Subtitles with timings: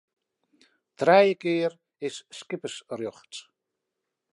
[1.01, 1.73] Trije kear
[2.09, 3.47] is skippersrjocht.